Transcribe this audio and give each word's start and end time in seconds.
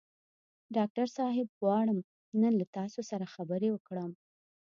ډاکټر 0.75 1.07
صاحب 1.17 1.47
غواړم 1.59 1.99
نن 2.41 2.53
له 2.59 2.65
تاسو 2.77 2.99
سره 3.09 3.25
خبرې 3.35 3.69
وکړم. 3.71 4.11